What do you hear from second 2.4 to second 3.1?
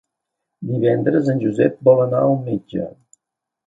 metge.